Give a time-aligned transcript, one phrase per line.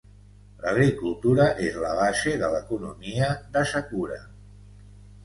[0.61, 4.19] L'agricultura és la base de l'economia d'Asakura.